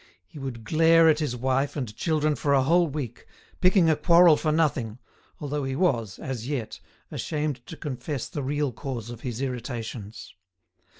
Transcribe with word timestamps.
He 0.25 0.39
would 0.39 0.63
glare 0.63 1.07
at 1.09 1.19
his 1.19 1.35
wife 1.35 1.75
and 1.75 1.95
children 1.95 2.33
for 2.35 2.55
a 2.55 2.63
whole 2.63 2.87
week, 2.87 3.27
picking 3.59 3.87
a 3.87 3.95
quarrel 3.95 4.35
for 4.35 4.51
nothing, 4.51 4.97
although 5.39 5.63
he 5.63 5.75
was, 5.75 6.17
as 6.17 6.47
yet, 6.47 6.79
ashamed 7.11 7.63
to 7.67 7.77
confess 7.77 8.27
the 8.27 8.41
real 8.41 8.71
cause 8.71 9.11
of 9.11 9.21
his 9.21 9.43
irritations. 9.43 10.33